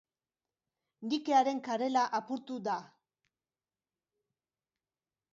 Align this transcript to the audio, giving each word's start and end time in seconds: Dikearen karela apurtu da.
Dikearen 1.13 1.59
karela 1.67 2.05
apurtu 2.19 2.57
da. 2.67 2.77